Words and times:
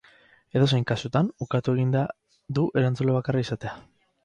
Edozein 0.59 0.87
kasutan, 0.91 1.29
ukatu 1.47 1.77
egin 1.77 1.93
du 2.61 2.65
erantzule 2.83 3.17
bakarra 3.21 3.47
izatea. 3.49 3.79